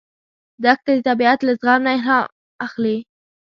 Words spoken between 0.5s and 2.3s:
دښته د طبیعت له زغم نه الهام